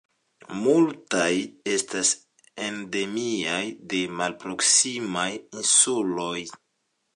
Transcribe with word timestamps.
Multaj 0.59 1.27
estas 1.73 2.13
endemiaj 2.69 3.61
de 3.93 4.01
malproksimaj 4.23 5.29
insuloj. 5.39 6.37